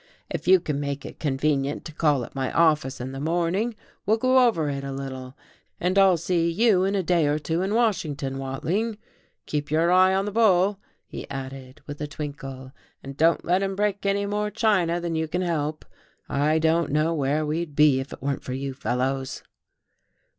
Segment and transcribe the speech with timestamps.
[0.31, 4.17] "If you can make it convenient to call at my office in the morning, we'll
[4.17, 5.37] go over it a little.
[5.79, 8.97] And I'll see you in a day or two in Washington, Watling.
[9.45, 12.71] Keep your eye on the bull," he added, with a twinkle,
[13.03, 15.85] "and don't let him break any more china than you can help.
[16.27, 19.43] I don't know where we'd be if it weren't for you fellows."